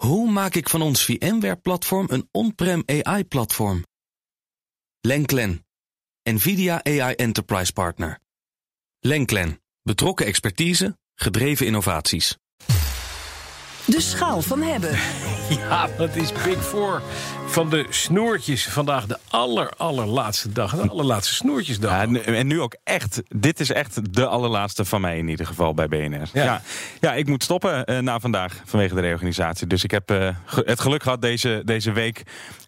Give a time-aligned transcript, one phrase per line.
[0.00, 3.84] Hoe maak ik van ons VMware-platform een on-prem AI-platform?
[5.00, 5.66] Lenklen,
[6.22, 8.18] NVIDIA AI Enterprise Partner.
[9.00, 12.36] Lenklen, betrokken expertise, gedreven innovaties.
[13.86, 14.98] De schaal van hebben.
[15.58, 17.02] Ja, dat is Big Four
[17.50, 18.66] van de snoertjes.
[18.66, 20.74] Vandaag de aller, allerlaatste dag.
[20.76, 21.90] De allerlaatste snoertjesdag.
[21.90, 23.22] Ja, en, en nu ook echt.
[23.28, 26.28] Dit is echt de allerlaatste van mij in ieder geval bij BNR.
[26.32, 26.44] Ja.
[26.44, 26.62] Ja,
[27.00, 29.66] ja, ik moet stoppen eh, na vandaag vanwege de reorganisatie.
[29.66, 32.22] Dus ik heb eh, ge- het geluk gehad deze, deze week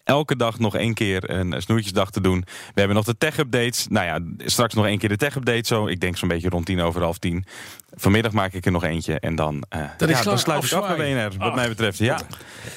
[0.04, 2.40] elke dag nog één keer een snoertjesdag te doen.
[2.46, 3.86] We hebben nog de tech-updates.
[3.88, 5.66] Nou ja, straks nog één keer de tech-update.
[5.66, 7.44] Zo, ik denk zo'n beetje rond tien over half tien.
[7.94, 9.20] Vanmiddag maak ik er nog eentje.
[9.20, 11.14] En dan, eh, Dat is ja, klaar, dan sluit ik af bij.
[11.14, 11.98] BNR, wat Ach, mij betreft.
[11.98, 12.20] Ja,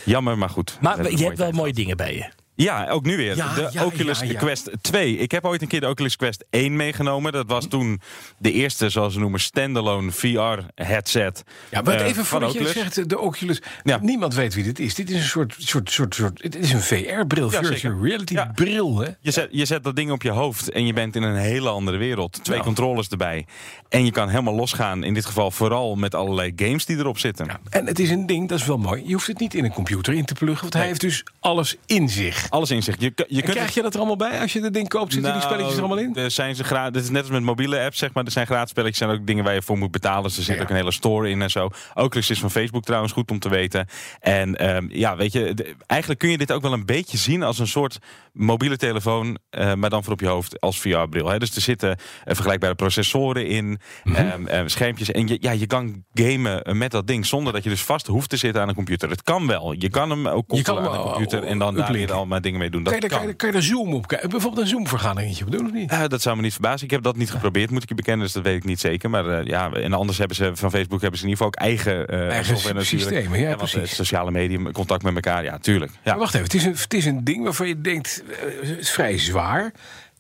[0.06, 0.78] jammer, maar goed.
[0.82, 2.44] Maar je hebt wel mooie dingen bij je.
[2.56, 3.36] Ja, ook nu weer.
[3.36, 4.34] Ja, de ja, Oculus ja.
[4.34, 5.18] Quest 2.
[5.18, 7.32] Ik heb ooit een keer de Oculus Quest 1 meegenomen.
[7.32, 8.02] Dat was toen
[8.38, 11.44] de eerste, zoals ze noemen, standalone VR-headset.
[11.72, 13.62] Ja, maar eh, even voordat je zegt, de Oculus.
[13.84, 14.00] Ja.
[14.02, 14.96] Niemand weet wie dit is.
[14.96, 18.02] Dit is een soort, soort, soort, soort het is een VR-bril, Ja, virtual zeker.
[18.02, 18.52] reality Ja.
[18.56, 19.10] bril, hè?
[19.20, 21.70] Je zet, je zet dat ding op je hoofd en je bent in een hele
[21.70, 22.44] andere wereld.
[22.44, 23.46] Twee controllers erbij.
[23.90, 25.04] En je kan helemaal losgaan.
[25.04, 27.48] In dit geval vooral met allerlei games die erop zitten.
[27.70, 29.04] En het is een ding, dat is wel mooi.
[29.06, 31.76] Je hoeft het niet in een computer in te pluggen, want hij heeft dus alles
[31.86, 32.45] in zich.
[32.50, 32.96] Alles in zich.
[33.00, 35.14] Je, je kunt krijg je dat er allemaal bij als je het ding koopt?
[35.14, 36.16] Zitten die Nou, spelletjes er allemaal in?
[36.16, 38.24] Er zijn ze gra- dit is net als met mobiele apps, zeg maar.
[38.26, 40.24] Er zijn gratis spelletjes, er zijn ook dingen waar je voor moet betalen.
[40.24, 40.62] Dus er zit Ja.
[40.62, 41.70] ook een hele store in en zo.
[41.94, 43.88] Oculus is van Facebook trouwens goed om te weten.
[44.20, 47.44] En ehm, ja, weet je, de- eigenlijk kun je dit ook wel een beetje zien
[47.44, 47.98] als een soort
[48.34, 51.40] mobiele telefoon, eh, maar dan voor op je hoofd als VR-bril.
[51.40, 55.12] Dus er zitten eh, vergelijkbare processoren in, eh, schermpjes.
[55.12, 58.30] En je, ja, je kan gamen met dat ding zonder dat je dus vast hoeft
[58.30, 59.10] te zitten aan een computer.
[59.10, 59.72] Het kan wel.
[59.80, 62.16] Je kan hem ook koppelen aan een oh, computer en dan daar uplinken.
[62.16, 62.84] weer dingen mee doen.
[62.84, 64.30] Kan Dat je, daar, kan, je, kan je daar zoom op kijken?
[64.30, 65.92] Bijvoorbeeld een zoom-vergaderingetje op doen of niet?
[65.92, 66.86] eh, dat zou me niet verbazen.
[66.86, 68.26] Ik heb dat niet geprobeerd, moet ik je bekennen.
[68.26, 69.10] Dus dat weet ik niet zeker.
[69.10, 71.68] Maar eh, ja, en anders hebben ze van Facebook hebben ze in ieder geval ook
[71.68, 73.96] eigen, eh Eigen software systemen, ja, precies.
[73.96, 75.44] sociale media, contact met elkaar.
[75.44, 75.92] Ja, tuurlijk.
[75.92, 76.00] Ja.
[76.12, 78.24] Maar wacht even, het is, een, het is een ding waarvan je denkt,
[78.62, 79.72] het is vrij zwaar.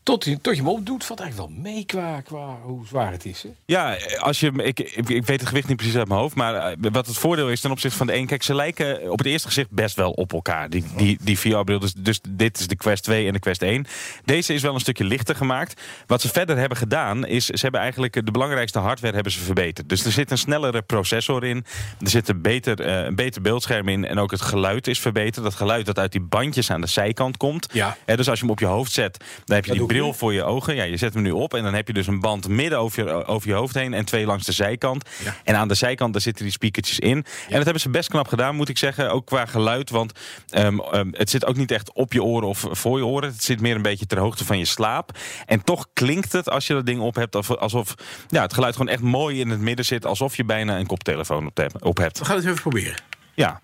[0.06, 3.26] Tot, je- tot je hem opdoet, valt eigenlijk wel mee qua, qua hoe zwaar het
[3.26, 3.44] is.
[3.44, 3.50] Hè?
[3.66, 6.36] Ja, als je, ik, ik, ik weet het gewicht niet precies uit mijn hoofd.
[6.36, 8.26] Maar eh, wat het voordeel is ten opzichte van de een.
[8.26, 10.70] Kijk, ze lijken op het eerste gezicht best wel op elkaar.
[10.70, 11.80] Die, die, die VR-bril.
[11.80, 13.86] Dus, dus dit is de Quest 2 en de Quest 1.
[14.26, 15.82] Deze is wel een stukje lichter gemaakt.
[16.08, 17.46] Wat ze verder hebben gedaan is.
[17.46, 19.90] Ze hebben eigenlijk de belangrijkste hardware hebben ze verbeterd.
[19.90, 21.66] Dus er zit een snellere processor in.
[22.00, 24.06] Er zit een beter, eh, een beter beeldscherm in.
[24.06, 25.44] En ook het geluid is verbeterd.
[25.46, 27.68] Dat geluid dat uit die bandjes aan de zijkant komt.
[27.72, 27.98] Ja.
[28.06, 30.14] Dus als je hem op je hoofd zet, dan heb je Dat die bril nu.
[30.18, 30.76] voor je ogen.
[30.76, 33.06] Ja, je zet hem nu op en dan heb je dus een band midden over
[33.06, 35.10] je, over je hoofd heen en twee langs de zijkant.
[35.24, 35.36] Ja.
[35.44, 37.12] En aan de zijkant daar zitten die speakertjes in.
[37.18, 39.12] En dat hebben ze best knap gedaan, moet ik zeggen.
[39.12, 40.12] Ook qua geluid, want
[40.50, 43.30] ehm, ehm, het zit ook niet echt op je oren of voor je oren.
[43.30, 45.18] Het zit meer een beetje ter hoogte van je slaap.
[45.46, 47.94] En toch klinkt het als je dat ding op hebt alsof- alsof
[48.28, 50.06] ja, het geluid gewoon echt mooi in het midden zit.
[50.06, 52.20] Alsof je bijna een koptelefoon op, te- op hebt.
[52.20, 52.96] We gaan het even proberen.
[53.34, 53.62] Ja.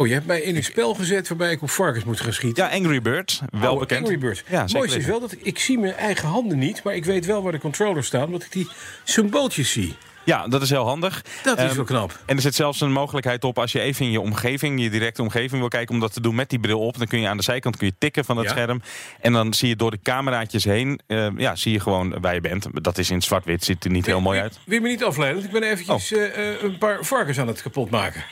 [0.00, 2.64] Oh, je hebt mij in een spel gezet waarbij ik op varkens moet gaan schieten.
[2.64, 4.00] ja, Angry Birds, wel Oh, bekend.
[4.00, 4.42] Angry Birds.
[4.48, 7.26] Ja, Het mooiste is wel dat ik zie mijn eigen handen niet, maar ik weet
[7.26, 8.68] wel waar de controllers staan, omdat ik die
[9.04, 9.96] symbooltjes zie.
[10.24, 11.24] Ja, dat is heel handig.
[11.42, 12.18] Dat is Ehm, wel knap.
[12.26, 15.22] En er zit zelfs een mogelijkheid op als je even in je omgeving, je directe
[15.22, 16.98] omgeving wil kijken om dat te doen met die bril op.
[16.98, 18.50] Dan kun je aan de zijkant kun je tikken van dat Ja.
[18.50, 18.82] scherm.
[19.20, 22.40] En dan zie je door de cameraatjes heen, eh, ja, zie je gewoon waar je
[22.40, 22.66] bent.
[22.72, 24.58] Dat is in zwart-wit, ziet er niet heel mooi uit.
[24.64, 25.44] Wil je me niet afleiden?
[25.44, 26.18] Ik ben eventjes Oh.
[26.18, 28.24] eh, eh, een paar varkens aan het kapot maken.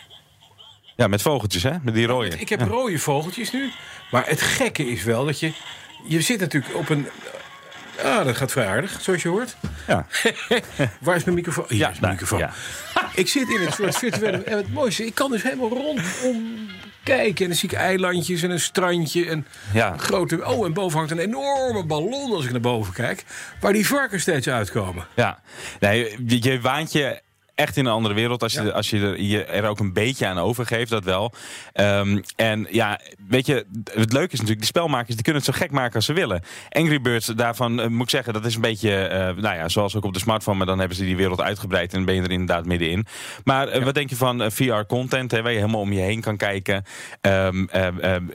[0.98, 2.38] Ja, met vogeltjes hè, met die rode.
[2.38, 3.70] Ik heb rode vogeltjes nu.
[4.10, 5.52] Maar het gekke is wel dat je...
[6.04, 7.08] Je zit natuurlijk op een...
[8.04, 9.56] Ah, dat gaat vrij aardig, zoals je hoort.
[9.86, 10.06] Ja.
[11.00, 11.64] Waar is mijn microfoon?
[11.68, 12.38] Hier Ja, is mijn microfoon.
[12.38, 12.52] ja.
[13.14, 14.36] Ik zit in een soort virtuele...
[14.42, 16.68] En het mooiste, ik kan dus helemaal rondom
[17.02, 17.44] kijken.
[17.44, 19.26] En dan zie ik eilandjes en een strandje.
[19.26, 19.92] En Ja.
[19.92, 20.44] een grote...
[20.46, 23.24] Oh, en boven hangt een enorme ballon als ik naar boven kijk.
[23.60, 25.06] Waar die varkens steeds uitkomen.
[25.16, 25.40] Ja,
[25.80, 27.20] nee, je, je waant je
[27.58, 28.68] echt in een andere wereld als je, Ja.
[28.70, 31.32] als je er, je er ook een beetje aan overgeeft, dat wel.
[31.72, 35.58] Ehm, en ja, weet je, het leuke is natuurlijk, die spelmakers die kunnen het zo
[35.60, 36.42] gek maken als ze willen.
[36.68, 39.96] Angry Birds, daarvan eh, moet ik zeggen, dat is een beetje, eh, nou ja, zoals
[39.96, 42.30] ook op de smartphone, maar dan hebben ze die wereld uitgebreid en ben je er
[42.30, 43.06] inderdaad middenin.
[43.44, 46.84] Maar eh, wat denk je van VR-content, waar je helemaal om je heen kan kijken?
[47.20, 47.64] Ehm,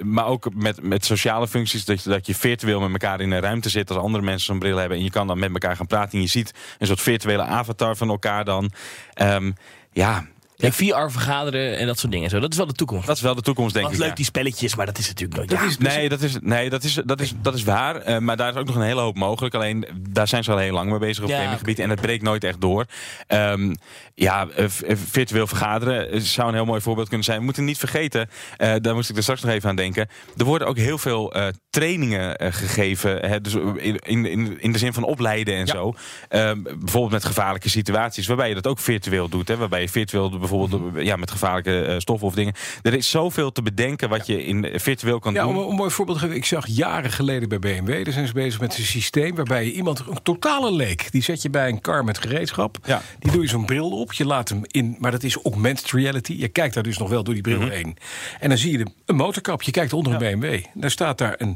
[0.01, 3.41] maar ook met, met sociale functies, dat je, dat je virtueel met elkaar in een
[3.41, 5.87] ruimte zit als andere mensen zo'n bril hebben en je kan dan met elkaar gaan
[5.87, 8.71] praten en je ziet een soort virtuele avatar van elkaar dan.
[9.13, 9.51] Ehm,
[9.91, 10.25] ja,
[10.55, 12.29] Ja, VR vergaderen en dat soort dingen.
[12.29, 12.39] Zo.
[12.39, 13.07] Dat is wel de toekomst.
[13.07, 13.97] dat is wel de toekomst, denk ik.
[13.97, 14.13] leuk ja.
[14.15, 15.49] die spelletjes, maar dat is natuurlijk nooit.
[15.49, 15.65] Dat ja.
[15.65, 17.95] is- Nee, dat is, nee dat, is, dat, is, dat is waar.
[17.95, 19.55] Eh, maar daar is ook nog een hele hoop mogelijk.
[19.55, 21.79] Alleen daar zijn ze al heel lang mee bezig op Ja, het gaminggebied.
[21.79, 22.85] En het breekt nooit echt door.
[23.27, 23.73] Ehm,
[24.15, 27.37] ja, eh, eh, virtueel vergaderen zou een heel mooi voorbeeld kunnen zijn.
[27.39, 30.07] We moeten niet vergeten, eh, daar moest ik er straks nog even aan denken.
[30.37, 31.33] Er worden ook heel veel
[31.73, 33.29] trainingen eh, gegeven.
[33.29, 35.71] Hè, dus in, in, in de zin van opleiden en Ja.
[35.73, 35.93] zo.
[36.29, 38.27] Ehm, bijvoorbeeld met gevaarlijke situaties.
[38.27, 39.47] Waarbij je dat ook virtueel doet.
[39.47, 42.53] Hè, waarbij je virtueel bijvoorbeeld bijvoorbeeld ja, met gevaarlijke eh, stoffen of dingen.
[42.81, 45.69] Er is zoveel te bedenken wat je in virtueel kan Ja, om doen.
[45.69, 46.35] een mooi voorbeeld geven.
[46.35, 49.71] Ik zag jaren geleden bij BMW, daar zijn ze bezig met een systeem waarbij je
[49.73, 52.77] iemand, een totale leek, die zet je bij een car met gereedschap.
[52.85, 53.01] Ja.
[53.19, 56.33] Die doe je zo'n bril op, je laat hem in, maar dat is augmented reality.
[56.37, 57.69] Je kijkt daar dus nog wel door die bril Mhm.
[57.69, 57.97] heen.
[58.39, 60.63] En dan zie je de, een motorkap, je kijkt onder een BMW.
[60.73, 61.55] Daar staat daar een,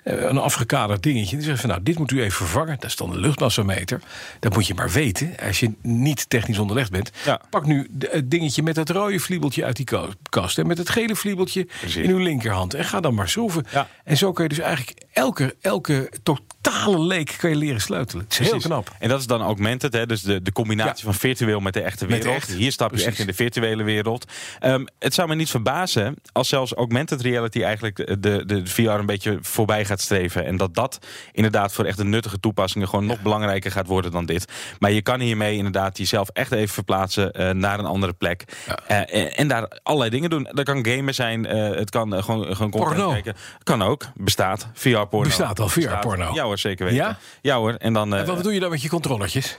[0.03, 1.35] een afgekaderd dingetje.
[1.35, 2.75] Die zegt van nou, dit moet u even vervangen.
[2.79, 4.01] Dat is dan een luchtmassameter.
[4.39, 7.11] Dat moet je maar weten als je niet technisch onderlegd bent.
[7.25, 7.41] Ja.
[7.49, 9.87] Pak nu de- het dingetje met het rode vliebeltje uit die
[10.29, 10.57] kast.
[10.57, 12.73] En met het gele vliebeltje in uw linkerhand.
[12.73, 13.65] En ga dan maar schroeven.
[13.71, 13.87] Ja.
[14.03, 18.23] En zo kun je dus eigenlijk elke, elke totale leek kan je leren sleutelen.
[18.23, 18.95] Het is heel knap.
[18.99, 20.05] En dat is dan augmented, hè?
[20.05, 21.11] dus de, de combinatie Ja.
[21.11, 22.45] van virtueel met de echte de wereld.
[22.45, 23.11] Hier stap je Precies.
[23.11, 24.25] echt in de virtuele wereld.
[24.59, 28.81] Ehm, het zou me niet verbazen als zelfs augmented reality eigenlijk de, de, de VR
[28.89, 30.45] een beetje voorbij gaat streven.
[30.45, 30.99] En dat dat
[31.31, 34.45] inderdaad voor echt de nuttige toepassingen gewoon nog belangrijker gaat worden dan dit.
[34.79, 38.43] Maar je kan hiermee inderdaad jezelf echt even verplaatsen eh, naar een andere plek.
[38.67, 38.79] Ja.
[38.87, 40.47] Eh, en, en daar allerlei dingen doen.
[40.51, 43.11] Dat kan gamen zijn, eh, het kan gewoon, gewoon Porno.
[43.11, 43.35] kijken.
[43.63, 44.67] Kan ook, bestaat.
[44.73, 45.27] VR-porno.
[45.27, 46.33] Bestaat al, VR-porno.
[46.33, 47.03] Ja hoor, zeker weten.
[47.03, 47.17] Ja?
[47.41, 47.73] Ja, hoor.
[47.73, 48.15] En dan...
[48.15, 49.57] En wat doe je dan met je controllertjes?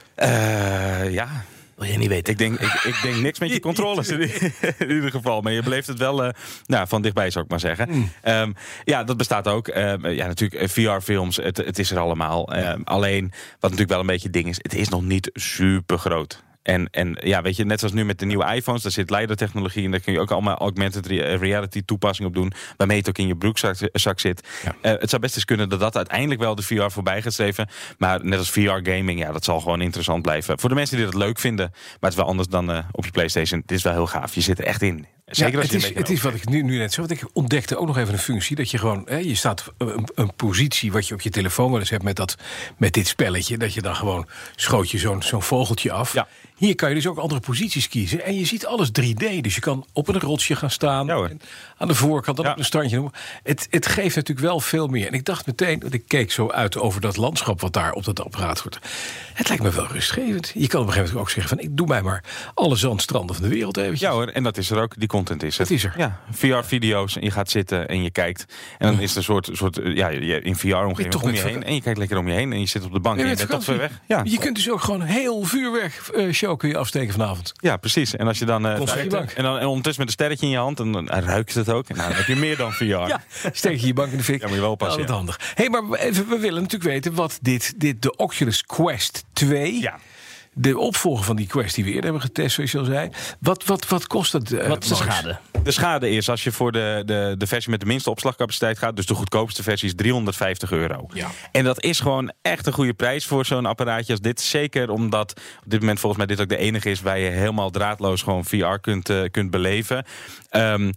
[1.10, 1.44] ja,
[1.76, 2.32] Wil je niet weten.
[2.32, 4.20] ik denk, ik, ik denk niks met je controles in,
[4.78, 5.40] in ieder geval.
[5.40, 6.32] Maar je beleeft het wel eh,
[6.66, 7.88] nou, van dichtbij, zou ik maar zeggen.
[7.90, 8.10] Mm.
[8.22, 8.52] Ehm,
[8.84, 9.68] ja, dat bestaat ook.
[9.68, 12.52] Ehm, ja, natuurlijk, VR-films, het, het is er allemaal.
[12.52, 16.42] Ehm, alleen, wat natuurlijk wel een beetje ding is, het is nog niet super groot.
[16.62, 19.82] En, en ja, weet je, net zoals nu met de nieuwe iPhones, daar zit leidertechnologie
[19.82, 19.90] in.
[19.90, 22.52] Daar kun je ook allemaal augmented re- reality toepassingen op doen.
[22.76, 24.48] Waarmee het ook in je broekzak zak zit.
[24.64, 24.74] Ja.
[24.80, 27.68] Eh, het zou best eens kunnen dat dat uiteindelijk wel de VR voorbij gaat streven.
[27.98, 30.58] Maar net als VR-gaming, ja, dat zal gewoon interessant blijven.
[30.58, 31.68] Voor de mensen die dat leuk vinden.
[31.72, 33.60] Maar het is wel anders dan eh, op je PlayStation.
[33.60, 34.34] Het is wel heel gaaf.
[34.34, 35.06] Je zit er echt in.
[35.26, 37.00] Zeker Ja, als je het, is, het is wat ik nu, nu net zo.
[37.00, 38.56] Want ik ontdekte ook nog even een functie.
[38.56, 41.80] Dat je gewoon, hè, je staat een, een positie wat je op je telefoon wel
[41.80, 42.36] eens hebt met, dat,
[42.76, 43.58] met dit spelletje.
[43.58, 44.26] Dat je dan gewoon
[44.56, 46.12] schoot je zo'n zo'n vogeltje af.
[46.12, 46.28] Ja.
[46.56, 48.24] Hier kan je dus ook andere posities kiezen.
[48.24, 49.40] En je ziet alles 3D.
[49.40, 51.06] Dus je kan op een rotsje gaan staan.
[51.06, 51.28] Ja, hoor.
[51.28, 51.40] en
[51.76, 52.94] aan de voorkant, dan op een standje.
[52.96, 53.12] noemen.
[53.42, 55.06] Het, het geeft natuurlijk wel veel meer.
[55.06, 58.04] En ik dacht meteen, want ik keek zo uit over dat landschap wat daar op
[58.04, 58.78] dat apparaat wordt.
[59.34, 60.52] Het lijkt me wel rustgevend.
[60.54, 62.24] Je kan op een gegeven moment ook zeggen van ik doe mij maar
[62.54, 64.00] alle zandstranden van de wereld eventjes.
[64.00, 64.94] Ja hoor, en dat is er ook.
[64.98, 65.94] Die content is is er.
[65.96, 68.44] Ja, VR-video's en je gaat zitten en je kijkt.
[68.78, 71.64] En dan is er een soort, soort eh, ja, je- in VR-omgeving om je heen.
[71.64, 73.36] En je kijkt lekker om je heen en je zit op de bank en je
[73.36, 74.00] bent toch ver weg.
[74.06, 77.52] Ja, Je kunt dus ook gewoon heel vuurwerk eh, show kun je afsteken vanavond.
[77.56, 78.16] ja, precies.
[78.16, 80.58] En als je dan, eh, je en dan en ondertussen met een sterretje in je
[80.58, 81.88] hand en dan ruikt het ook.
[81.88, 82.84] En nou, dan heb je meer dan VR.
[83.12, 83.22] Ja,
[83.52, 84.40] steek je je bank in de fik.
[84.40, 85.06] Ja, moet je wel dat ja.
[85.06, 85.40] handig.
[85.54, 89.80] hey, maar even, we willen natuurlijk weten wat dit, dit de Oculus Quest 2...
[89.80, 89.98] Ja.
[90.54, 93.10] De opvolger van die Quest die we eerder hebben getest, zoals je al zei.
[93.40, 94.50] Wat, wat, wat kost dat?
[94.50, 95.38] eh, Wat is de schade?
[95.62, 98.96] De schade is als je voor de, de, de versie met de minste opslagcapaciteit gaat,
[98.96, 101.06] dus de goedkoopste versie is 350 euro.
[101.12, 101.28] Ja.
[101.52, 104.40] En dat is gewoon echt een goede prijs voor zo'n apparaatje als dit.
[104.40, 105.30] Zeker omdat
[105.64, 108.44] op dit moment volgens mij dit ook de enige is waar je helemaal draadloos gewoon
[108.44, 110.04] VR kunt, eh, kunt beleven.
[110.50, 110.92] Ehm,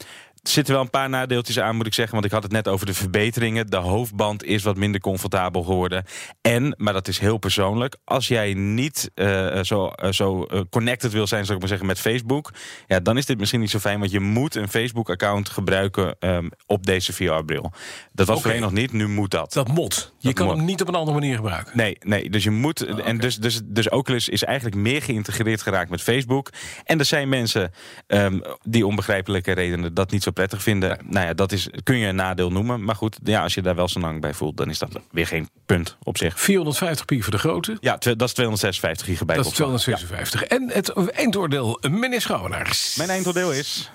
[0.46, 2.14] er zitten wel een paar nadeeltjes aan, moet ik zeggen.
[2.14, 3.68] Want ik had het net over de verbeteringen.
[3.68, 6.04] De hoofdband is wat minder comfortabel geworden.
[6.42, 7.98] En, maar dat is heel persoonlijk.
[8.04, 11.88] Als jij niet eh, zo, eh, zo eh, connected wil zijn, zou ik maar zeggen,
[11.88, 12.54] met Facebook.
[12.88, 14.00] Ja, dan is dit misschien niet zo fijn.
[14.00, 17.72] Want je moet een Facebook-account gebruiken ehm, op deze VR-bril.
[18.12, 18.42] Dat was Oké.
[18.42, 18.92] voorheen nog niet.
[18.92, 19.54] Nu moet dat.
[19.54, 20.14] Dat mot.
[20.18, 21.78] Je Dat kan hem niet op een andere manier gebruiken.
[21.78, 22.82] Nee, nee, dus je moet.
[22.86, 26.50] En dus, dus, dus Oculus is eigenlijk meer geïntegreerd geraakt met Facebook.
[26.84, 27.72] En er zijn mensen
[28.08, 30.98] ehm, die onbegrijpelijke redenen dat niet zo prettig vinden.
[31.04, 32.84] Nou ja, dat is, kun je een nadeel noemen.
[32.84, 35.28] Maar goed, ja, als je daar wel zo lang bij voelt, dan is dat weer
[35.28, 36.40] geen punt op zich.
[36.40, 37.78] 450 pi voor de grote.
[37.80, 39.38] Ja, dat is 256 gigabyte.
[39.38, 39.82] Dat is opslag.
[39.82, 40.44] 256.
[40.44, 42.96] En het eindoordeel, meneer Schouwenaars.
[42.96, 43.92] Mijn eindoordeel is.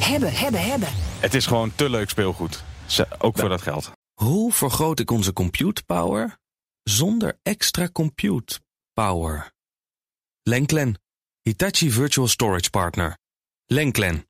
[0.00, 0.88] Hebben, hebben, hebben.
[1.18, 2.64] Het is gewoon te leuk speelgoed.
[3.18, 3.92] Ook voor dat geld.
[4.14, 6.38] Hoe vergroot ik onze compute power
[6.82, 8.60] zonder extra compute
[8.92, 9.52] power?
[10.42, 11.00] Lenklen,
[11.42, 13.18] Hitachi Virtual Storage Partner.
[13.66, 14.29] Lenklen,